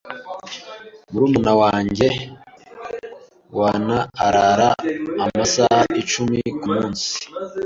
[1.11, 2.07] Murumuna wanjye
[3.59, 4.69] wana arara
[5.23, 7.09] amasaha icumi kumunsi.